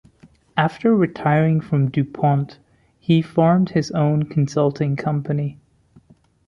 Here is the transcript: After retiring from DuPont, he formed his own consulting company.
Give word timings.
After 0.57 0.95
retiring 0.95 1.61
from 1.61 1.91
DuPont, 1.91 2.57
he 2.99 3.21
formed 3.21 3.69
his 3.69 3.91
own 3.91 4.23
consulting 4.23 4.95
company. 4.95 5.59